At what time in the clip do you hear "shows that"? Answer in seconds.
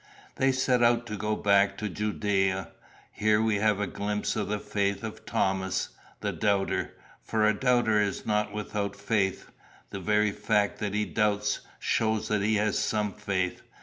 11.77-12.41